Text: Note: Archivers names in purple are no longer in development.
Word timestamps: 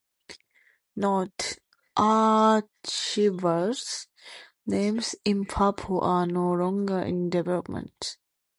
Note: 0.95 1.57
Archivers 1.95 4.07
names 4.65 5.13
in 5.23 5.45
purple 5.45 6.01
are 6.03 6.25
no 6.25 6.53
longer 6.53 7.01
in 7.03 7.29
development. 7.29 8.17